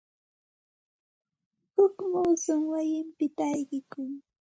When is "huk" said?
1.75-1.95